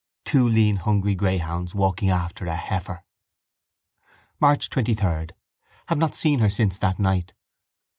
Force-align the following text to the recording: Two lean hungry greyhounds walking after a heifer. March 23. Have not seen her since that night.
Two 0.25 0.49
lean 0.49 0.77
hungry 0.77 1.13
greyhounds 1.13 1.75
walking 1.75 2.09
after 2.09 2.47
a 2.47 2.55
heifer. 2.55 3.03
March 4.39 4.67
23. 4.71 5.27
Have 5.89 5.97
not 5.99 6.15
seen 6.15 6.39
her 6.39 6.49
since 6.49 6.79
that 6.79 6.97
night. 6.97 7.33